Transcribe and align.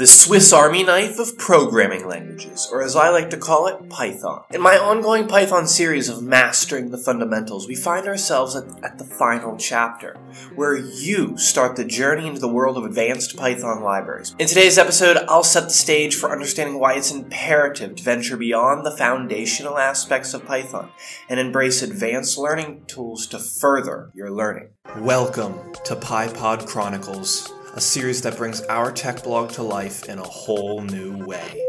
the 0.00 0.06
Swiss 0.06 0.50
Army 0.50 0.82
knife 0.82 1.18
of 1.18 1.36
programming 1.36 2.08
languages, 2.08 2.70
or 2.72 2.80
as 2.82 2.96
I 2.96 3.10
like 3.10 3.28
to 3.28 3.36
call 3.36 3.66
it, 3.66 3.90
Python. 3.90 4.44
In 4.50 4.62
my 4.62 4.78
ongoing 4.78 5.26
Python 5.26 5.66
series 5.66 6.08
of 6.08 6.22
mastering 6.22 6.90
the 6.90 6.96
fundamentals, 6.96 7.68
we 7.68 7.74
find 7.74 8.06
ourselves 8.06 8.56
at, 8.56 8.64
at, 8.82 8.96
the 8.96 9.04
final 9.04 9.58
chapter, 9.58 10.16
where 10.54 10.74
you 10.74 11.36
start 11.36 11.76
the 11.76 11.84
journey 11.84 12.26
into 12.26 12.40
the 12.40 12.48
world 12.48 12.78
of 12.78 12.86
advanced 12.86 13.36
Python 13.36 13.82
libraries. 13.82 14.34
In 14.38 14.46
today's 14.46 14.78
episode, 14.78 15.18
I'll 15.28 15.44
set 15.44 15.64
the 15.64 15.70
stage 15.70 16.14
for 16.14 16.32
understanding 16.32 16.80
why 16.80 16.94
it's 16.94 17.12
imperative 17.12 17.96
to 17.96 18.02
venture 18.02 18.38
beyond 18.38 18.86
the 18.86 18.96
foundational 18.96 19.76
aspects 19.76 20.32
of 20.32 20.46
Python 20.46 20.88
and 21.28 21.38
embrace 21.38 21.82
advanced 21.82 22.38
learning 22.38 22.84
tools 22.86 23.26
to 23.26 23.38
further 23.38 24.10
your 24.14 24.30
learning. 24.30 24.70
Welcome 24.96 25.74
to 25.84 25.94
PyPod 25.94 26.66
Chronicles 26.66 27.52
a 27.76 27.80
series 27.80 28.20
that 28.22 28.36
brings 28.36 28.62
our 28.62 28.90
tech 28.90 29.22
blog 29.22 29.48
to 29.48 29.62
life 29.62 30.08
in 30.08 30.18
a 30.18 30.24
whole 30.24 30.82
new 30.82 31.16
way. 31.24 31.66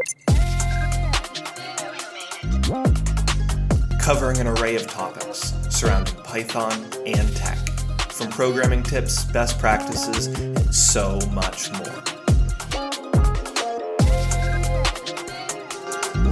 Covering 4.00 4.38
an 4.38 4.48
array 4.48 4.74
of 4.74 4.88
topics 4.88 5.54
surrounding 5.70 6.16
Python 6.24 6.72
and 7.06 7.36
tech, 7.36 7.56
from 8.10 8.30
programming 8.30 8.82
tips, 8.82 9.24
best 9.26 9.60
practices, 9.60 10.26
and 10.26 10.74
so 10.74 11.20
much 11.30 11.70
more. 11.70 12.02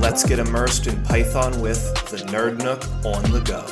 Let's 0.01 0.25
get 0.25 0.41
immersed 0.41 0.89
in 0.89 1.01
Python 1.05 1.61
with 1.61 1.81
the 2.11 2.17
Nerd 2.33 2.59
Nook 2.59 2.83
on 3.05 3.23
the 3.31 3.41
go. 3.41 3.65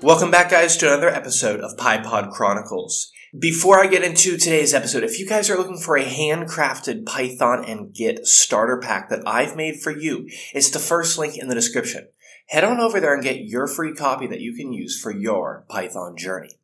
Welcome 0.00 0.30
back, 0.30 0.50
guys, 0.50 0.76
to 0.76 0.86
another 0.86 1.08
episode 1.08 1.58
of 1.60 1.76
PyPod 1.76 2.30
Chronicles. 2.30 3.10
Before 3.38 3.80
I 3.80 3.86
get 3.86 4.02
into 4.02 4.36
today's 4.36 4.74
episode, 4.74 5.04
if 5.04 5.20
you 5.20 5.28
guys 5.28 5.48
are 5.48 5.56
looking 5.56 5.78
for 5.78 5.96
a 5.96 6.04
handcrafted 6.04 7.06
Python 7.06 7.64
and 7.64 7.94
Git 7.94 8.26
starter 8.26 8.78
pack 8.78 9.08
that 9.08 9.22
I've 9.24 9.54
made 9.54 9.80
for 9.80 9.96
you, 9.96 10.28
it's 10.52 10.68
the 10.68 10.80
first 10.80 11.16
link 11.16 11.38
in 11.38 11.46
the 11.46 11.54
description. 11.54 12.08
Head 12.48 12.64
on 12.64 12.80
over 12.80 12.98
there 12.98 13.14
and 13.14 13.22
get 13.22 13.44
your 13.44 13.68
free 13.68 13.94
copy 13.94 14.26
that 14.26 14.40
you 14.40 14.52
can 14.52 14.72
use 14.72 15.00
for 15.00 15.12
your 15.12 15.64
Python 15.68 16.16
journey. 16.16 16.58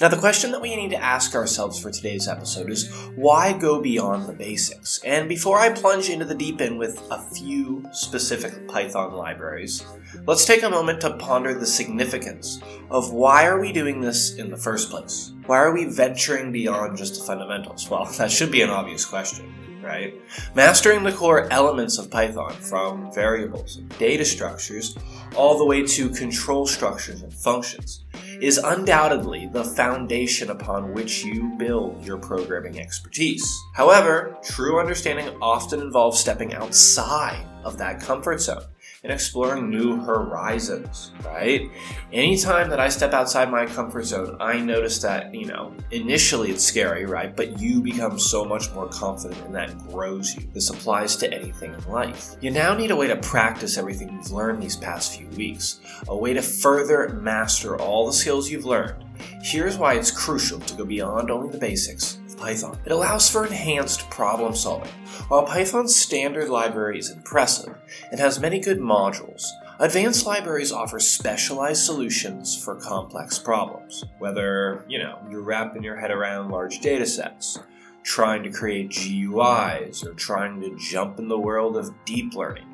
Now, 0.00 0.08
the 0.08 0.18
question 0.18 0.52
that 0.52 0.60
we 0.60 0.76
need 0.76 0.90
to 0.90 1.02
ask 1.02 1.34
ourselves 1.34 1.80
for 1.80 1.90
today's 1.90 2.28
episode 2.28 2.70
is 2.70 2.92
why 3.16 3.54
go 3.54 3.80
beyond 3.80 4.26
the 4.26 4.34
basics? 4.34 5.00
And 5.02 5.28
before 5.28 5.58
I 5.58 5.70
plunge 5.70 6.10
into 6.10 6.26
the 6.26 6.34
deep 6.34 6.60
end 6.60 6.78
with 6.78 7.02
a 7.10 7.22
few 7.34 7.82
specific 7.90 8.68
Python 8.68 9.14
libraries, 9.14 9.82
let's 10.26 10.44
take 10.44 10.62
a 10.62 10.68
moment 10.68 11.00
to 11.02 11.16
ponder 11.16 11.54
the 11.54 11.66
significance 11.66 12.60
of 12.90 13.12
why 13.12 13.46
are 13.46 13.60
we 13.60 13.72
doing 13.72 14.00
this 14.00 14.34
in 14.34 14.50
the 14.50 14.58
first 14.58 14.90
place? 14.90 15.32
Why 15.46 15.58
are 15.58 15.72
we 15.72 15.86
venturing 15.86 16.52
beyond 16.52 16.98
just 16.98 17.18
the 17.18 17.24
fundamentals? 17.24 17.88
Well, 17.88 18.04
that 18.18 18.30
should 18.30 18.52
be 18.52 18.62
an 18.62 18.70
obvious 18.70 19.06
question 19.06 19.54
right? 19.82 20.14
Mastering 20.54 21.02
the 21.02 21.10
core 21.10 21.52
elements 21.52 21.98
of 21.98 22.08
Python 22.08 22.52
from 22.52 23.12
variables 23.12 23.78
and 23.78 23.98
data 23.98 24.24
structures 24.24 24.96
all 25.34 25.58
the 25.58 25.64
way 25.64 25.84
to 25.84 26.08
control 26.08 26.68
structures 26.68 27.22
and 27.22 27.34
functions 27.34 28.04
is 28.42 28.58
undoubtedly 28.58 29.46
the 29.46 29.62
foundation 29.62 30.50
upon 30.50 30.92
which 30.92 31.24
you 31.24 31.54
build 31.58 32.04
your 32.04 32.18
programming 32.18 32.80
expertise. 32.80 33.48
However, 33.74 34.36
true 34.42 34.80
understanding 34.80 35.28
often 35.40 35.80
involves 35.80 36.18
stepping 36.18 36.52
outside 36.52 37.46
of 37.62 37.78
that 37.78 38.00
comfort 38.00 38.40
zone 38.40 38.64
and 39.04 39.12
exploring 39.12 39.68
new 39.68 40.00
horizons, 40.00 41.10
right? 41.24 41.68
Anytime 42.12 42.70
that 42.70 42.78
I 42.78 42.88
step 42.88 43.12
outside 43.12 43.50
my 43.50 43.66
comfort 43.66 44.04
zone, 44.04 44.36
I 44.38 44.60
notice 44.60 45.00
that, 45.02 45.34
you 45.34 45.46
know, 45.46 45.74
initially 45.90 46.52
it's 46.52 46.62
scary, 46.62 47.04
right? 47.04 47.34
But 47.34 47.58
you 47.58 47.82
become 47.82 48.16
so 48.16 48.44
much 48.44 48.70
more 48.72 48.86
confident 48.88 49.44
and 49.44 49.54
that 49.56 49.76
grows 49.88 50.36
you. 50.36 50.48
This 50.52 50.70
applies 50.70 51.16
to 51.16 51.32
anything 51.32 51.74
in 51.74 51.84
life. 51.90 52.36
You 52.40 52.52
now 52.52 52.74
need 52.74 52.92
a 52.92 52.96
way 52.96 53.08
to 53.08 53.16
practice 53.16 53.76
everything 53.76 54.12
you've 54.12 54.30
learned 54.30 54.62
these 54.62 54.76
past 54.76 55.18
few 55.18 55.26
weeks, 55.30 55.80
a 56.06 56.16
way 56.16 56.32
to 56.32 56.42
further 56.42 57.08
master 57.08 57.76
all 57.80 58.06
the 58.06 58.12
skills 58.12 58.50
you've 58.50 58.66
learned. 58.66 59.04
Here's 59.42 59.78
why 59.78 59.94
it's 59.94 60.12
crucial 60.12 60.60
to 60.60 60.76
go 60.76 60.84
beyond 60.84 61.30
only 61.30 61.50
the 61.50 61.58
basics 61.58 62.18
Python. 62.42 62.76
It 62.84 62.90
allows 62.90 63.30
for 63.30 63.46
enhanced 63.46 64.10
problem 64.10 64.56
solving. 64.56 64.90
While 65.28 65.44
Python's 65.44 65.94
standard 65.94 66.48
library 66.48 66.98
is 66.98 67.08
impressive 67.08 67.78
and 68.10 68.18
has 68.18 68.40
many 68.40 68.58
good 68.58 68.80
modules, 68.80 69.46
advanced 69.78 70.26
libraries 70.26 70.72
offer 70.72 70.98
specialized 70.98 71.84
solutions 71.84 72.60
for 72.60 72.74
complex 72.74 73.38
problems. 73.38 74.04
Whether, 74.18 74.84
you 74.88 74.98
know, 74.98 75.20
you're 75.30 75.40
wrapping 75.40 75.84
your 75.84 75.96
head 75.96 76.10
around 76.10 76.50
large 76.50 76.80
data 76.80 77.06
sets, 77.06 77.60
trying 78.02 78.42
to 78.42 78.50
create 78.50 78.90
GUIs, 78.90 80.04
or 80.04 80.14
trying 80.14 80.60
to 80.62 80.76
jump 80.76 81.20
in 81.20 81.28
the 81.28 81.38
world 81.38 81.76
of 81.76 81.94
deep 82.04 82.34
learning. 82.34 82.66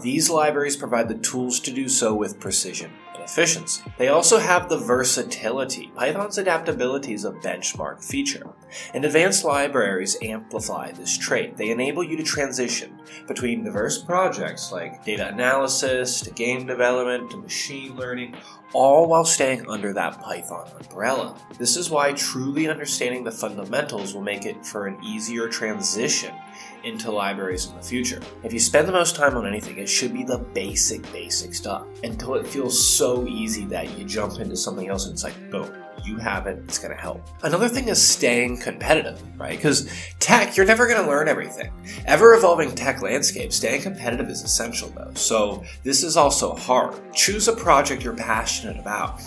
These 0.00 0.30
libraries 0.30 0.76
provide 0.76 1.08
the 1.08 1.18
tools 1.18 1.60
to 1.60 1.70
do 1.70 1.90
so 1.90 2.14
with 2.14 2.40
precision 2.40 2.90
efficiency. 3.20 3.82
They 3.98 4.08
also 4.08 4.38
have 4.38 4.68
the 4.68 4.78
versatility. 4.78 5.92
Python's 5.94 6.38
adaptability 6.38 7.14
is 7.14 7.24
a 7.24 7.32
benchmark 7.32 8.04
feature, 8.04 8.48
and 8.94 9.04
advanced 9.04 9.44
libraries 9.44 10.16
amplify 10.22 10.92
this 10.92 11.16
trait. 11.16 11.56
They 11.56 11.70
enable 11.70 12.02
you 12.02 12.16
to 12.16 12.22
transition 12.22 12.98
between 13.28 13.64
diverse 13.64 14.02
projects 14.02 14.72
like 14.72 15.04
data 15.04 15.28
analysis 15.28 16.20
to 16.22 16.30
game 16.30 16.66
development 16.66 17.30
to 17.30 17.36
machine 17.36 17.96
learning, 17.96 18.36
all 18.72 19.08
while 19.08 19.24
staying 19.24 19.68
under 19.68 19.92
that 19.92 20.20
Python 20.20 20.68
umbrella. 20.80 21.36
This 21.58 21.76
is 21.76 21.90
why 21.90 22.12
truly 22.12 22.68
understanding 22.68 23.24
the 23.24 23.32
fundamentals 23.32 24.14
will 24.14 24.22
make 24.22 24.46
it 24.46 24.64
for 24.64 24.86
an 24.86 25.02
easier 25.04 25.48
transition 25.48 26.34
into 26.84 27.10
libraries 27.10 27.66
in 27.66 27.76
the 27.76 27.82
future. 27.82 28.20
If 28.42 28.52
you 28.52 28.60
spend 28.60 28.88
the 28.88 28.92
most 28.92 29.16
time 29.16 29.36
on 29.36 29.46
anything, 29.46 29.78
it 29.78 29.88
should 29.88 30.12
be 30.12 30.24
the 30.24 30.38
basic, 30.38 31.02
basic 31.12 31.54
stuff 31.54 31.86
until 32.02 32.34
it 32.34 32.46
feels 32.46 32.86
so 32.86 33.26
easy 33.26 33.64
that 33.66 33.98
you 33.98 34.04
jump 34.04 34.38
into 34.38 34.56
something 34.56 34.88
else 34.88 35.04
and 35.04 35.14
it's 35.14 35.24
like, 35.24 35.50
boom, 35.50 35.70
you 36.04 36.16
have 36.16 36.46
it, 36.46 36.58
it's 36.64 36.78
going 36.78 36.94
to 36.94 37.00
help. 37.00 37.26
Another 37.42 37.68
thing 37.68 37.88
is 37.88 38.00
staying 38.00 38.58
competitive, 38.58 39.20
right? 39.38 39.56
Because 39.56 39.88
tech, 40.18 40.56
you're 40.56 40.66
never 40.66 40.86
going 40.86 41.02
to 41.02 41.08
learn 41.08 41.28
everything. 41.28 41.72
Ever 42.06 42.34
evolving 42.34 42.74
tech 42.74 43.02
landscape, 43.02 43.52
staying 43.52 43.82
competitive 43.82 44.28
is 44.28 44.42
essential 44.42 44.90
though. 44.90 45.12
So 45.14 45.64
this 45.82 46.02
is 46.02 46.16
also 46.16 46.54
hard. 46.54 46.94
Choose 47.14 47.48
a 47.48 47.54
project 47.54 48.02
you're 48.02 48.16
passionate 48.16 48.78
about 48.78 49.20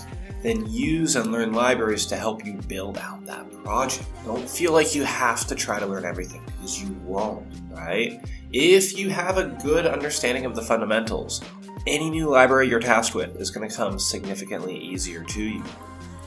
then 0.43 0.69
use 0.69 1.15
and 1.15 1.31
learn 1.31 1.53
libraries 1.53 2.05
to 2.05 2.17
help 2.17 2.45
you 2.45 2.53
build 2.67 2.97
out 2.97 3.25
that 3.25 3.49
project. 3.63 4.05
Don't 4.25 4.47
feel 4.47 4.73
like 4.73 4.93
you 4.93 5.03
have 5.03 5.47
to 5.47 5.55
try 5.55 5.79
to 5.79 5.85
learn 5.85 6.05
everything 6.05 6.43
because 6.45 6.83
you 6.83 6.91
won't, 7.05 7.47
right? 7.71 8.21
If 8.51 8.97
you 8.97 9.09
have 9.09 9.37
a 9.37 9.57
good 9.63 9.87
understanding 9.87 10.45
of 10.45 10.53
the 10.53 10.61
fundamentals, 10.61 11.41
any 11.87 12.09
new 12.09 12.29
library 12.29 12.67
you're 12.67 12.81
tasked 12.81 13.15
with 13.15 13.37
is 13.37 13.51
going 13.51 13.67
to 13.67 13.75
come 13.75 13.97
significantly 13.97 14.77
easier 14.77 15.23
to 15.23 15.41
you 15.41 15.63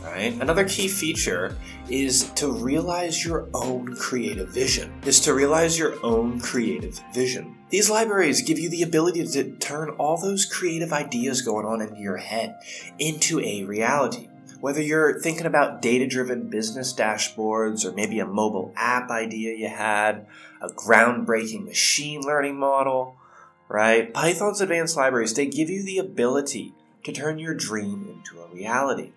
right? 0.06 0.32
Another 0.40 0.66
key 0.68 0.88
feature 0.88 1.56
is 1.88 2.30
to 2.32 2.50
realize 2.50 3.24
your 3.24 3.48
own 3.52 3.94
creative 3.96 4.48
vision. 4.48 4.92
Is 5.04 5.20
to 5.20 5.34
realize 5.34 5.78
your 5.78 5.94
own 6.04 6.40
creative 6.40 7.00
vision. 7.12 7.56
These 7.68 7.90
libraries 7.90 8.42
give 8.42 8.58
you 8.58 8.70
the 8.70 8.82
ability 8.82 9.26
to 9.26 9.56
turn 9.56 9.90
all 9.90 10.20
those 10.20 10.44
creative 10.44 10.92
ideas 10.92 11.42
going 11.42 11.66
on 11.66 11.82
in 11.82 11.96
your 11.96 12.16
head 12.16 12.56
into 12.98 13.40
a 13.40 13.64
reality. 13.64 14.28
Whether 14.60 14.80
you're 14.80 15.20
thinking 15.20 15.46
about 15.46 15.82
data 15.82 16.06
driven 16.06 16.48
business 16.48 16.94
dashboards 16.94 17.84
or 17.84 17.92
maybe 17.92 18.20
a 18.20 18.26
mobile 18.26 18.72
app 18.76 19.10
idea 19.10 19.54
you 19.54 19.68
had, 19.68 20.26
a 20.62 20.68
groundbreaking 20.68 21.64
machine 21.64 22.22
learning 22.22 22.56
model, 22.56 23.16
right? 23.68 24.12
Python's 24.14 24.60
advanced 24.60 24.96
libraries, 24.96 25.34
they 25.34 25.46
give 25.46 25.68
you 25.68 25.84
the 25.84 25.98
ability 25.98 26.72
to 27.04 27.12
turn 27.12 27.38
your 27.38 27.54
dream 27.54 28.08
into 28.08 28.42
a 28.42 28.48
reality. 28.48 29.10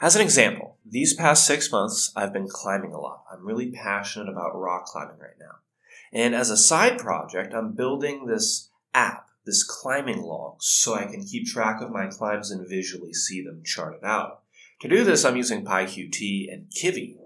As 0.00 0.16
an 0.16 0.22
example, 0.22 0.76
these 0.84 1.14
past 1.14 1.46
six 1.46 1.70
months, 1.70 2.12
I've 2.16 2.32
been 2.32 2.48
climbing 2.48 2.92
a 2.92 3.00
lot. 3.00 3.24
I'm 3.30 3.46
really 3.46 3.70
passionate 3.70 4.28
about 4.28 4.58
rock 4.58 4.86
climbing 4.86 5.18
right 5.18 5.38
now. 5.38 5.56
And 6.12 6.34
as 6.34 6.50
a 6.50 6.56
side 6.56 6.98
project, 6.98 7.52
I'm 7.52 7.72
building 7.72 8.26
this 8.26 8.70
app, 8.94 9.28
this 9.44 9.62
climbing 9.62 10.22
log, 10.22 10.62
so 10.62 10.94
I 10.94 11.04
can 11.04 11.24
keep 11.24 11.46
track 11.46 11.80
of 11.80 11.90
my 11.90 12.06
climbs 12.06 12.50
and 12.50 12.68
visually 12.68 13.12
see 13.12 13.42
them 13.42 13.62
charted 13.64 14.04
out. 14.04 14.42
To 14.80 14.88
do 14.88 15.04
this, 15.04 15.24
I'm 15.24 15.36
using 15.36 15.64
PyQt 15.64 16.52
and 16.52 16.66
Kivy. 16.70 17.16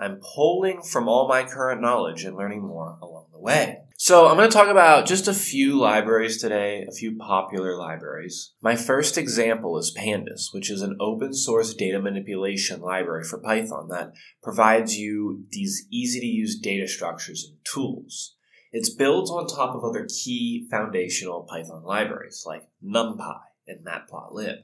I'm 0.00 0.20
pulling 0.34 0.82
from 0.82 1.08
all 1.08 1.28
my 1.28 1.44
current 1.44 1.80
knowledge 1.80 2.24
and 2.24 2.36
learning 2.36 2.62
more 2.62 2.98
along 3.00 3.26
the 3.32 3.38
way. 3.38 3.82
So 4.04 4.26
I'm 4.26 4.36
going 4.36 4.50
to 4.50 4.52
talk 4.52 4.66
about 4.66 5.06
just 5.06 5.28
a 5.28 5.32
few 5.32 5.78
libraries 5.78 6.40
today, 6.40 6.84
a 6.88 6.92
few 6.92 7.16
popular 7.16 7.76
libraries. 7.76 8.52
My 8.60 8.74
first 8.74 9.16
example 9.16 9.78
is 9.78 9.96
Pandas, 9.96 10.52
which 10.52 10.72
is 10.72 10.82
an 10.82 10.96
open 10.98 11.32
source 11.32 11.72
data 11.72 12.00
manipulation 12.00 12.80
library 12.80 13.22
for 13.22 13.38
Python 13.38 13.86
that 13.90 14.14
provides 14.42 14.96
you 14.96 15.44
these 15.52 15.86
easy 15.92 16.18
to 16.18 16.26
use 16.26 16.58
data 16.58 16.88
structures 16.88 17.46
and 17.48 17.58
tools. 17.64 18.34
It's 18.72 18.92
built 18.92 19.30
on 19.30 19.46
top 19.46 19.76
of 19.76 19.84
other 19.84 20.08
key 20.08 20.66
foundational 20.68 21.46
Python 21.48 21.84
libraries 21.84 22.42
like 22.44 22.66
NumPy 22.84 23.38
and 23.68 23.86
Matplotlib. 23.86 24.62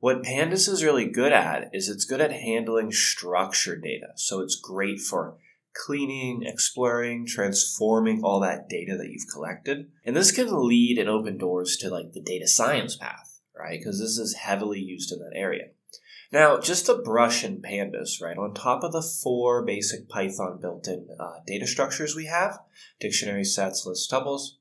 What 0.00 0.22
Pandas 0.22 0.68
is 0.68 0.84
really 0.84 1.06
good 1.06 1.32
at 1.32 1.70
is 1.72 1.88
it's 1.88 2.04
good 2.04 2.20
at 2.20 2.30
handling 2.30 2.92
structured 2.92 3.82
data. 3.82 4.08
So 4.16 4.42
it's 4.42 4.60
great 4.60 5.00
for 5.00 5.38
cleaning, 5.84 6.42
exploring, 6.44 7.26
transforming 7.26 8.22
all 8.22 8.40
that 8.40 8.68
data 8.68 8.96
that 8.96 9.10
you've 9.10 9.32
collected. 9.32 9.90
And 10.04 10.16
this 10.16 10.32
can 10.32 10.48
lead 10.66 10.98
and 10.98 11.08
open 11.08 11.38
doors 11.38 11.76
to 11.78 11.90
like 11.90 12.12
the 12.12 12.20
data 12.20 12.48
science 12.48 12.96
path, 12.96 13.40
right? 13.56 13.78
Because 13.78 13.98
this 13.98 14.18
is 14.18 14.34
heavily 14.34 14.80
used 14.80 15.12
in 15.12 15.18
that 15.18 15.36
area. 15.36 15.68
Now, 16.32 16.58
just 16.58 16.86
to 16.86 16.94
brush 16.94 17.44
in 17.44 17.62
pandas, 17.62 18.20
right, 18.20 18.36
on 18.36 18.52
top 18.52 18.82
of 18.82 18.92
the 18.92 19.02
four 19.02 19.64
basic 19.64 20.08
Python 20.08 20.58
built 20.60 20.88
in 20.88 21.06
uh, 21.20 21.34
data 21.46 21.66
structures 21.66 22.16
we 22.16 22.26
have 22.26 22.58
dictionary 22.98 23.44
sets, 23.44 23.86
lists, 23.86 24.10
tuples 24.10 24.56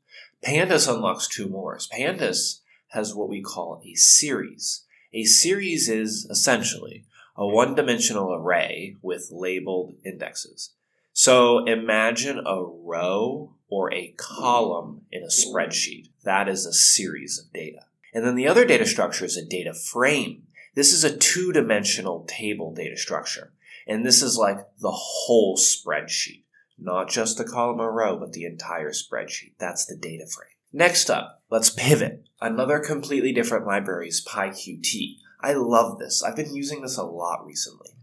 pandas 0.45 0.91
unlocks 0.93 1.27
two 1.27 1.47
more. 1.47 1.77
Pandas 1.77 2.61
has 2.89 3.15
what 3.15 3.29
we 3.29 3.41
call 3.41 3.81
a 3.83 3.95
series. 3.95 4.85
A 5.13 5.23
series 5.23 5.89
is 5.89 6.27
essentially 6.29 7.05
a 7.35 7.47
one 7.47 7.75
dimensional 7.75 8.33
array 8.33 8.95
with 9.01 9.29
labeled 9.31 9.95
indexes. 10.05 10.73
So 11.17 11.63
imagine 11.63 12.39
a 12.45 12.61
row 12.61 13.53
or 13.69 13.93
a 13.93 14.13
column 14.17 15.03
in 15.13 15.23
a 15.23 15.27
spreadsheet. 15.27 16.09
That 16.25 16.49
is 16.49 16.65
a 16.65 16.73
series 16.73 17.39
of 17.39 17.53
data. 17.53 17.85
And 18.13 18.25
then 18.25 18.35
the 18.35 18.49
other 18.49 18.65
data 18.65 18.85
structure 18.85 19.23
is 19.23 19.37
a 19.37 19.45
data 19.45 19.73
frame. 19.73 20.43
This 20.75 20.91
is 20.91 21.05
a 21.05 21.15
two 21.15 21.53
dimensional 21.53 22.25
table 22.27 22.73
data 22.73 22.97
structure. 22.97 23.53
And 23.87 24.05
this 24.05 24.21
is 24.21 24.35
like 24.35 24.57
the 24.81 24.91
whole 24.91 25.55
spreadsheet, 25.55 26.43
not 26.77 27.09
just 27.09 27.37
the 27.37 27.45
column 27.45 27.79
or 27.79 27.93
row, 27.93 28.19
but 28.19 28.33
the 28.33 28.43
entire 28.43 28.91
spreadsheet. 28.91 29.53
That's 29.57 29.85
the 29.85 29.95
data 29.95 30.25
frame. 30.27 30.49
Next 30.73 31.09
up, 31.09 31.43
let's 31.49 31.69
pivot. 31.69 32.27
Another 32.41 32.79
completely 32.79 33.31
different 33.31 33.65
library 33.65 34.09
is 34.09 34.27
PyQt. 34.27 35.15
I 35.39 35.53
love 35.53 35.97
this. 35.97 36.21
I've 36.21 36.35
been 36.35 36.53
using 36.53 36.81
this 36.81 36.97
a 36.97 37.03
lot 37.03 37.45
recently. 37.45 37.94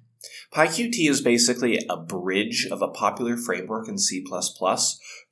PyQt 0.55 1.09
is 1.09 1.23
basically 1.23 1.79
a 1.89 1.97
bridge 1.97 2.69
of 2.71 2.83
a 2.83 2.89
popular 2.89 3.39
framework 3.39 3.89
in 3.89 3.97
C++, 3.97 4.23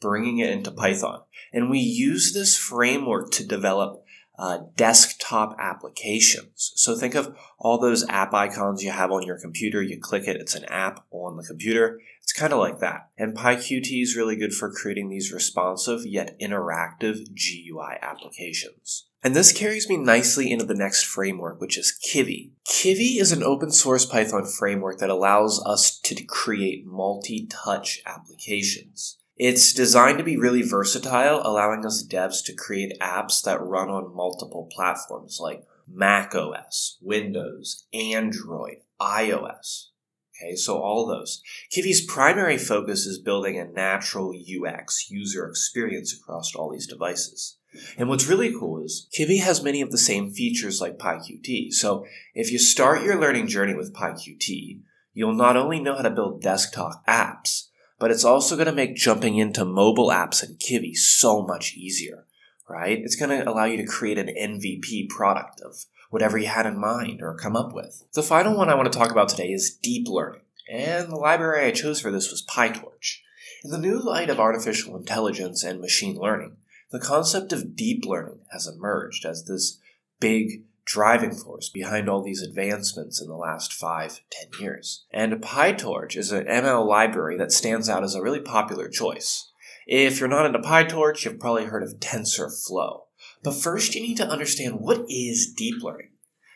bringing 0.00 0.38
it 0.38 0.50
into 0.50 0.70
Python. 0.70 1.20
And 1.52 1.69
we 1.69 1.78
use 1.78 2.32
this 2.32 2.56
framework 2.56 3.31
to 3.32 3.46
develop 3.46 4.02
uh, 4.38 4.61
desktop 4.76 5.55
applications. 5.58 6.72
So 6.76 6.96
think 6.96 7.14
of 7.14 7.37
all 7.58 7.78
those 7.78 8.08
app 8.08 8.32
icons 8.32 8.82
you 8.82 8.90
have 8.90 9.12
on 9.12 9.22
your 9.22 9.38
computer. 9.38 9.82
You 9.82 10.00
click 10.00 10.26
it, 10.26 10.37
it's 10.37 10.55
an 10.55 10.64
app 10.64 11.05
on 11.11 11.37
the 11.37 11.44
computer. 11.44 12.00
It's 12.23 12.32
kind 12.32 12.55
of 12.55 12.58
like 12.58 12.78
that. 12.78 13.11
And 13.19 13.37
PyQt 13.37 14.02
is 14.02 14.16
really 14.16 14.37
good 14.37 14.55
for 14.55 14.73
creating 14.73 15.11
these 15.11 15.31
responsive 15.31 16.06
yet 16.06 16.40
interactive 16.40 17.19
GUI 17.34 17.99
applications. 18.00 19.09
And 19.22 19.37
this 19.37 19.52
carries 19.52 19.88
me 19.88 19.99
nicely 19.99 20.50
into 20.50 20.64
the 20.64 20.75
next 20.75 21.05
framework, 21.05 21.61
which 21.61 21.76
is 21.76 21.96
Kivy. 22.02 22.52
Kivy 22.67 23.20
is 23.20 23.32
an 23.32 23.43
open 23.43 23.70
source 23.70 24.06
Python 24.06 24.46
framework 24.46 24.99
that 24.99 25.11
allows 25.11 25.62
us 25.67 25.99
to 26.00 26.25
create 26.25 26.87
multi-touch 26.87 28.00
applications. 28.06 29.19
It's 29.37 29.75
designed 29.75 30.19
to 30.19 30.25
be 30.25 30.37
really 30.37 30.62
versatile, 30.62 31.43
allowing 31.44 31.84
us 31.84 32.06
devs 32.06 32.44
to 32.44 32.55
create 32.55 32.99
apps 33.00 33.43
that 33.43 33.61
run 33.61 33.88
on 33.88 34.14
multiple 34.14 34.69
platforms 34.72 35.38
like 35.40 35.64
Mac 35.87 36.34
OS, 36.34 36.99
Windows, 37.02 37.87
Android, 37.93 38.76
iOS. 39.00 39.88
Okay, 40.37 40.56
so 40.56 40.78
all 40.78 41.06
those. 41.06 41.43
Kivy's 41.70 42.05
primary 42.05 42.56
focus 42.56 43.05
is 43.05 43.19
building 43.19 43.58
a 43.58 43.64
natural 43.64 44.32
UX, 44.32 45.11
user 45.11 45.46
experience 45.46 46.14
across 46.14 46.55
all 46.55 46.70
these 46.70 46.87
devices. 46.87 47.58
And 47.96 48.08
what's 48.08 48.26
really 48.26 48.52
cool 48.52 48.82
is 48.82 49.08
Kivy 49.17 49.40
has 49.40 49.62
many 49.62 49.81
of 49.81 49.90
the 49.90 49.99
same 49.99 50.31
features 50.31 50.81
like 50.81 50.99
PyQt. 50.99 51.72
So 51.72 52.05
if 52.34 52.50
you 52.50 52.58
start 52.58 53.02
your 53.02 53.20
learning 53.20 53.46
journey 53.46 53.75
with 53.75 53.94
PyQt, 53.94 54.81
you'll 55.12 55.34
not 55.34 55.56
only 55.56 55.81
know 55.81 55.94
how 55.94 56.02
to 56.02 56.11
build 56.11 56.43
desktop 56.43 57.05
apps, 57.06 57.69
but 57.99 58.11
it's 58.11 58.25
also 58.25 58.56
going 58.56 58.67
to 58.67 58.72
make 58.72 58.96
jumping 58.96 59.37
into 59.37 59.64
mobile 59.64 60.08
apps 60.08 60.43
and 60.43 60.58
Kivy 60.58 60.96
so 60.96 61.43
much 61.43 61.76
easier, 61.76 62.25
right? 62.69 62.99
It's 62.99 63.17
going 63.17 63.31
to 63.31 63.49
allow 63.49 63.67
you 63.67 63.76
to 63.76 63.87
create 63.87 64.19
an 64.19 64.28
MVP 64.28 65.08
product 65.08 65.61
of 65.61 65.84
whatever 66.08 66.38
you 66.38 66.49
had 66.49 66.66
in 66.66 66.81
mind 66.81 67.20
or 67.23 67.37
come 67.37 67.55
up 67.55 67.73
with. 67.73 68.05
The 68.14 68.23
final 68.23 68.56
one 68.56 68.69
I 68.69 68.75
want 68.75 68.90
to 68.90 68.99
talk 68.99 69.11
about 69.11 69.28
today 69.28 69.52
is 69.52 69.76
deep 69.76 70.08
learning, 70.08 70.43
and 70.69 71.11
the 71.11 71.16
library 71.16 71.66
I 71.66 71.73
chose 71.73 72.00
for 72.00 72.11
this 72.11 72.31
was 72.31 72.44
PyTorch. 72.46 73.19
In 73.62 73.70
the 73.70 73.78
new 73.78 74.00
light 74.00 74.31
of 74.31 74.40
artificial 74.40 74.96
intelligence 74.96 75.62
and 75.62 75.81
machine 75.81 76.16
learning, 76.16 76.56
the 76.90 77.00
concept 77.00 77.52
of 77.52 77.76
deep 77.76 78.04
learning 78.04 78.40
has 78.52 78.66
emerged 78.66 79.25
as 79.25 79.44
this 79.44 79.78
big 80.19 80.64
driving 80.84 81.32
force 81.32 81.69
behind 81.69 82.08
all 82.08 82.22
these 82.22 82.42
advancements 82.42 83.20
in 83.20 83.28
the 83.28 83.37
last 83.37 83.72
five, 83.72 84.20
ten 84.31 84.60
years. 84.60 85.04
And 85.12 85.34
PyTorch 85.34 86.16
is 86.16 86.32
an 86.32 86.46
ML 86.46 86.87
library 86.87 87.37
that 87.38 87.52
stands 87.52 87.88
out 87.88 88.02
as 88.02 88.14
a 88.14 88.22
really 88.22 88.40
popular 88.40 88.88
choice. 88.88 89.50
If 89.87 90.19
you're 90.19 90.28
not 90.28 90.46
into 90.46 90.58
PyTorch, 90.58 91.25
you've 91.25 91.38
probably 91.38 91.66
heard 91.66 91.82
of 91.82 92.00
TensorFlow. 92.00 93.02
But 93.42 93.54
first, 93.54 93.94
you 93.94 94.02
need 94.02 94.16
to 94.16 94.28
understand 94.28 94.81
what 94.81 95.04
is 95.08 95.52
deep 95.56 95.82
learning. 95.82 96.10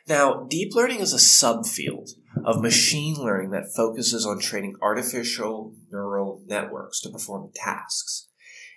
Now, 0.06 0.44
deep 0.50 0.74
learning 0.74 1.00
is 1.00 1.14
a 1.14 1.16
subfield 1.16 2.10
of 2.44 2.60
machine 2.60 3.14
learning 3.14 3.50
that 3.50 3.72
focuses 3.74 4.26
on 4.26 4.38
training 4.38 4.76
artificial 4.82 5.72
neural 5.90 6.42
networks 6.46 7.00
to 7.00 7.08
perform 7.08 7.50
tasks. 7.54 8.28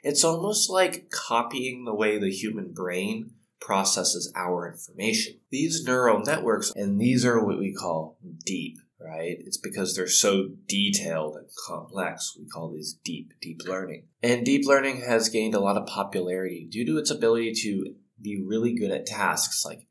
It's 0.08 0.24
almost 0.24 0.70
like 0.70 1.10
copying 1.10 1.84
the 1.84 1.94
way 1.94 2.18
the 2.18 2.32
human 2.32 2.72
brain 2.72 3.32
processes 3.60 4.32
our 4.38 4.72
information. 4.72 5.42
These 5.52 5.84
neural 5.84 6.22
networks, 6.22 6.72
and 6.74 6.98
these 6.98 7.26
are 7.26 7.44
what 7.44 7.60
we 7.60 7.74
call 7.74 8.18
deep, 8.46 8.78
right? 9.02 9.36
It's 9.38 9.58
because 9.58 9.98
they're 9.98 10.08
so 10.08 10.52
detailed 10.66 11.36
and 11.36 11.50
complex. 11.68 12.38
We 12.40 12.48
call 12.48 12.72
these 12.72 12.98
deep, 13.04 13.34
deep 13.42 13.64
learning. 13.66 14.06
And 14.24 14.46
deep 14.46 14.66
learning 14.66 15.02
has 15.02 15.28
gained 15.28 15.56
a 15.56 15.60
lot 15.60 15.76
of 15.76 15.88
popularity 15.88 16.66
due 16.72 16.86
to 16.86 16.98
its 16.98 17.12
ability 17.12 17.52
to 17.64 17.96
be 18.22 18.42
really 18.42 18.74
good 18.74 18.92
at 18.92 19.08
tasks 19.08 19.66
like 19.66 19.88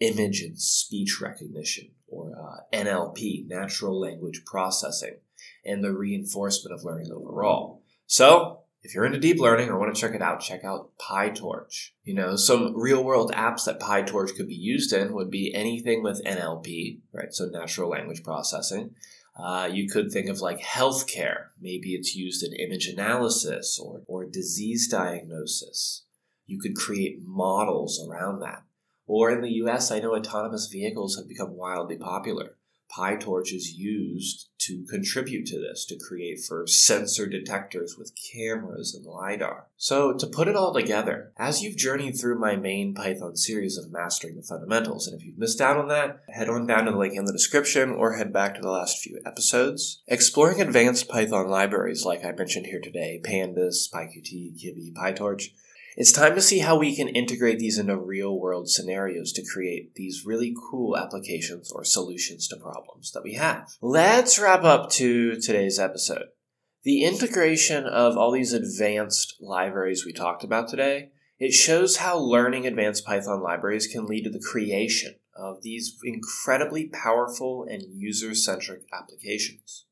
image 0.00 0.40
and 0.40 0.60
speech 0.60 1.20
recognition 1.22 1.92
or 2.08 2.32
uh, 2.36 2.76
NLP, 2.76 3.46
natural 3.46 4.00
language 4.00 4.42
processing, 4.46 5.18
and 5.64 5.84
the 5.84 5.92
reinforcement 5.92 6.74
of 6.74 6.82
learning 6.82 7.12
overall. 7.12 7.84
So, 8.08 8.59
if 8.82 8.94
you're 8.94 9.04
into 9.04 9.18
deep 9.18 9.38
learning 9.38 9.68
or 9.68 9.78
want 9.78 9.94
to 9.94 10.00
check 10.00 10.14
it 10.14 10.22
out, 10.22 10.40
check 10.40 10.64
out 10.64 10.90
PyTorch. 10.98 11.90
You 12.02 12.14
know, 12.14 12.36
some 12.36 12.74
real 12.74 13.04
world 13.04 13.32
apps 13.32 13.64
that 13.66 13.80
PyTorch 13.80 14.36
could 14.36 14.48
be 14.48 14.54
used 14.54 14.92
in 14.92 15.12
would 15.12 15.30
be 15.30 15.54
anything 15.54 16.02
with 16.02 16.24
NLP, 16.24 17.00
right? 17.12 17.32
So 17.32 17.46
natural 17.46 17.90
language 17.90 18.22
processing. 18.22 18.94
Uh, 19.36 19.68
you 19.70 19.88
could 19.88 20.10
think 20.10 20.28
of 20.28 20.40
like 20.40 20.60
healthcare. 20.60 21.48
Maybe 21.60 21.94
it's 21.94 22.16
used 22.16 22.42
in 22.42 22.52
image 22.54 22.86
analysis 22.86 23.78
or, 23.78 24.02
or 24.06 24.24
disease 24.24 24.88
diagnosis. 24.88 26.04
You 26.46 26.58
could 26.58 26.74
create 26.74 27.20
models 27.24 28.04
around 28.06 28.40
that. 28.40 28.64
Or 29.06 29.30
in 29.30 29.40
the 29.40 29.52
US, 29.64 29.90
I 29.90 30.00
know 30.00 30.14
autonomous 30.14 30.68
vehicles 30.70 31.16
have 31.16 31.28
become 31.28 31.56
wildly 31.56 31.96
popular. 31.96 32.56
PyTorch 32.96 33.52
is 33.52 33.72
used 33.72 34.48
to 34.58 34.84
contribute 34.84 35.46
to 35.46 35.58
this, 35.58 35.86
to 35.86 35.98
create 35.98 36.40
for 36.40 36.66
sensor 36.66 37.26
detectors 37.26 37.96
with 37.96 38.12
cameras 38.32 38.94
and 38.94 39.06
LiDAR. 39.06 39.66
So, 39.76 40.12
to 40.12 40.26
put 40.26 40.48
it 40.48 40.56
all 40.56 40.74
together, 40.74 41.32
as 41.38 41.62
you've 41.62 41.76
journeyed 41.76 42.18
through 42.18 42.38
my 42.38 42.56
main 42.56 42.94
Python 42.94 43.36
series 43.36 43.78
of 43.78 43.90
mastering 43.90 44.36
the 44.36 44.42
fundamentals, 44.42 45.06
and 45.06 45.18
if 45.18 45.24
you've 45.24 45.38
missed 45.38 45.60
out 45.60 45.76
on 45.76 45.88
that, 45.88 46.22
head 46.28 46.48
on 46.48 46.66
down 46.66 46.84
to 46.84 46.92
the 46.92 46.98
link 46.98 47.14
in 47.14 47.24
the 47.24 47.32
description 47.32 47.90
or 47.90 48.14
head 48.14 48.32
back 48.32 48.54
to 48.54 48.60
the 48.60 48.70
last 48.70 48.98
few 48.98 49.20
episodes. 49.24 50.02
Exploring 50.06 50.60
advanced 50.60 51.08
Python 51.08 51.48
libraries 51.48 52.04
like 52.04 52.24
I 52.24 52.32
mentioned 52.32 52.66
here 52.66 52.80
today, 52.80 53.20
Pandas, 53.24 53.90
PyQt, 53.92 54.62
Kivy, 54.62 54.92
PyTorch, 54.92 55.50
it's 55.96 56.12
time 56.12 56.34
to 56.34 56.40
see 56.40 56.60
how 56.60 56.78
we 56.78 56.94
can 56.94 57.08
integrate 57.08 57.58
these 57.58 57.78
into 57.78 57.96
real 57.96 58.38
world 58.38 58.68
scenarios 58.68 59.32
to 59.32 59.44
create 59.44 59.94
these 59.94 60.24
really 60.24 60.54
cool 60.70 60.96
applications 60.96 61.72
or 61.72 61.84
solutions 61.84 62.48
to 62.48 62.56
problems 62.56 63.12
that 63.12 63.24
we 63.24 63.34
have. 63.34 63.70
Let's 63.80 64.38
wrap 64.38 64.64
up 64.64 64.90
to 64.92 65.40
today's 65.40 65.78
episode. 65.78 66.26
The 66.82 67.04
integration 67.04 67.84
of 67.84 68.16
all 68.16 68.32
these 68.32 68.52
advanced 68.52 69.36
libraries 69.40 70.06
we 70.06 70.12
talked 70.12 70.44
about 70.44 70.68
today, 70.68 71.10
it 71.38 71.52
shows 71.52 71.98
how 71.98 72.18
learning 72.18 72.66
advanced 72.66 73.04
Python 73.04 73.42
libraries 73.42 73.86
can 73.86 74.06
lead 74.06 74.24
to 74.24 74.30
the 74.30 74.40
creation 74.40 75.16
of 75.36 75.62
these 75.62 75.96
incredibly 76.04 76.86
powerful 76.86 77.66
and 77.68 77.82
user-centric 77.94 78.82
applications. 78.92 79.86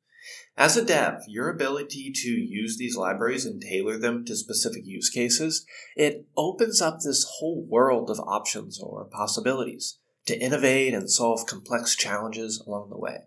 As 0.56 0.76
a 0.76 0.84
dev, 0.84 1.22
your 1.28 1.48
ability 1.48 2.10
to 2.12 2.28
use 2.28 2.76
these 2.76 2.96
libraries 2.96 3.46
and 3.46 3.62
tailor 3.62 3.96
them 3.96 4.24
to 4.24 4.34
specific 4.34 4.84
use 4.84 5.08
cases, 5.08 5.64
it 5.94 6.26
opens 6.36 6.82
up 6.82 6.98
this 6.98 7.24
whole 7.38 7.62
world 7.62 8.10
of 8.10 8.18
options 8.20 8.80
or 8.80 9.04
possibilities 9.04 9.98
to 10.26 10.38
innovate 10.38 10.94
and 10.94 11.10
solve 11.10 11.46
complex 11.46 11.94
challenges 11.94 12.62
along 12.66 12.90
the 12.90 12.98
way. 12.98 13.18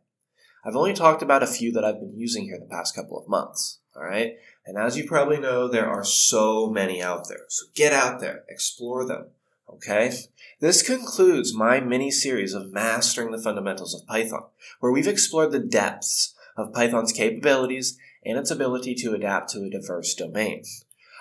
I've 0.65 0.75
only 0.75 0.93
talked 0.93 1.23
about 1.23 1.41
a 1.41 1.47
few 1.47 1.71
that 1.71 1.83
I've 1.85 1.99
been 1.99 2.17
using 2.17 2.43
here 2.43 2.59
the 2.59 2.65
past 2.65 2.93
couple 2.93 3.17
of 3.17 3.27
months, 3.27 3.79
alright? 3.95 4.33
And 4.65 4.77
as 4.77 4.97
you 4.97 5.07
probably 5.07 5.39
know, 5.39 5.67
there 5.67 5.87
are 5.87 6.03
so 6.03 6.69
many 6.69 7.01
out 7.01 7.27
there. 7.29 7.45
So 7.47 7.65
get 7.73 7.93
out 7.93 8.19
there, 8.19 8.43
explore 8.47 9.05
them, 9.05 9.27
okay? 9.67 10.13
This 10.59 10.83
concludes 10.83 11.55
my 11.55 11.79
mini 11.79 12.11
series 12.11 12.53
of 12.53 12.71
mastering 12.71 13.31
the 13.31 13.41
fundamentals 13.41 13.95
of 13.95 14.05
Python, 14.05 14.43
where 14.79 14.91
we've 14.91 15.07
explored 15.07 15.51
the 15.51 15.59
depths 15.59 16.35
of 16.57 16.73
Python's 16.73 17.11
capabilities 17.11 17.97
and 18.25 18.37
its 18.37 18.51
ability 18.51 18.95
to 18.95 19.13
adapt 19.13 19.49
to 19.51 19.59
a 19.59 19.69
diverse 19.69 20.13
domain. 20.13 20.63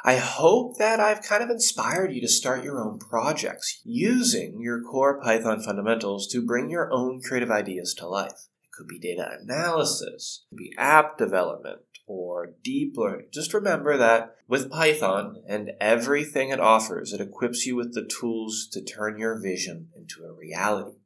I 0.04 0.16
hope 0.16 0.78
that 0.78 0.98
I've 0.98 1.22
kind 1.22 1.42
of 1.42 1.50
inspired 1.50 2.12
you 2.12 2.20
to 2.22 2.28
start 2.28 2.64
your 2.64 2.82
own 2.82 2.98
projects 2.98 3.80
using 3.84 4.60
your 4.60 4.80
core 4.82 5.20
Python 5.20 5.60
fundamentals 5.62 6.26
to 6.28 6.44
bring 6.44 6.70
your 6.70 6.90
own 6.90 7.20
creative 7.20 7.50
ideas 7.50 7.92
to 7.94 8.08
life. 8.08 8.48
It 8.64 8.72
could 8.72 8.88
be 8.88 8.98
data 8.98 9.36
analysis, 9.42 10.44
it 10.46 10.48
could 10.50 10.58
be 10.58 10.74
app 10.78 11.18
development, 11.18 11.80
or 12.06 12.54
deep 12.64 12.94
learning. 12.96 13.26
Just 13.32 13.52
remember 13.52 13.96
that 13.98 14.36
with 14.48 14.70
Python 14.70 15.42
and 15.46 15.72
everything 15.80 16.48
it 16.48 16.60
offers, 16.60 17.12
it 17.12 17.20
equips 17.20 17.66
you 17.66 17.76
with 17.76 17.94
the 17.94 18.04
tools 18.04 18.68
to 18.72 18.82
turn 18.82 19.18
your 19.18 19.40
vision 19.40 19.88
into 19.94 20.24
a 20.24 20.32
reality. 20.32 20.96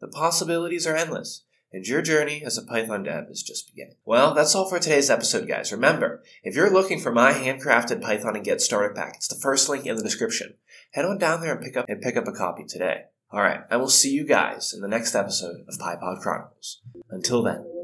The 0.00 0.08
possibilities 0.08 0.86
are 0.86 0.96
endless 0.96 1.44
and 1.72 1.84
your 1.86 2.02
journey 2.02 2.42
as 2.44 2.56
a 2.56 2.62
Python 2.62 3.02
dev 3.02 3.26
is 3.30 3.42
just 3.42 3.68
beginning. 3.68 3.96
Well, 4.04 4.34
that's 4.34 4.54
all 4.54 4.68
for 4.68 4.78
today's 4.78 5.10
episode, 5.10 5.46
guys. 5.46 5.72
Remember, 5.72 6.22
if 6.42 6.54
you're 6.54 6.70
looking 6.70 7.00
for 7.00 7.12
my 7.12 7.32
handcrafted 7.32 8.02
Python 8.02 8.36
and 8.36 8.44
Git 8.44 8.60
starter 8.60 8.94
pack, 8.94 9.14
it's 9.16 9.28
the 9.28 9.40
first 9.40 9.68
link 9.68 9.86
in 9.86 9.96
the 9.96 10.02
description. 10.02 10.54
Head 10.92 11.04
on 11.04 11.18
down 11.18 11.40
there 11.40 11.54
and 11.54 11.62
pick 11.64 11.76
up 11.76 11.86
and 11.88 12.00
pick 12.00 12.16
up 12.16 12.26
a 12.26 12.32
copy 12.32 12.64
today. 12.64 13.02
All 13.30 13.42
right, 13.42 13.60
I 13.70 13.76
will 13.76 13.90
see 13.90 14.10
you 14.10 14.24
guys 14.24 14.72
in 14.72 14.80
the 14.80 14.88
next 14.88 15.14
episode 15.14 15.64
of 15.68 15.78
PyPod 15.78 16.20
Chronicles. 16.20 16.80
Until 17.10 17.42
then. 17.42 17.77